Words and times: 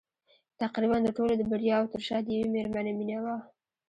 تقريباً 0.61 0.97
د 1.03 1.07
ټولو 1.17 1.33
د 1.37 1.41
برياوو 1.51 1.91
تر 1.93 2.01
شا 2.07 2.17
د 2.23 2.27
يوې 2.35 2.47
مېرمنې 2.55 2.93
مينه 2.99 3.17
وه. 3.23 3.35